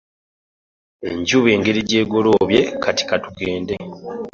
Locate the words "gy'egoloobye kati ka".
1.89-3.15